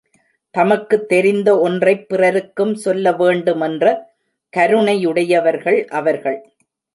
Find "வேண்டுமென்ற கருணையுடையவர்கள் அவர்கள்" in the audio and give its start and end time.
3.11-6.39